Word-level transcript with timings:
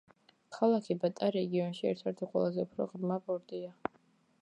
ქალაქი 0.55 0.95
ბატა 1.03 1.29
რეგიონში 1.35 1.87
ერთ-ერთი 1.91 2.31
ყველაზე 2.35 2.67
უფრო 2.67 2.91
ღრმა 2.95 3.23
პორტია. 3.29 3.75